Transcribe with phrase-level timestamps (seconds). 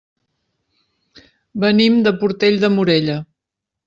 [1.63, 3.19] Venim de Portell de Morella.